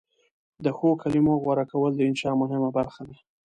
[0.65, 3.15] د ښو کلمو غوره کول د انشأ مهمه برخه ده.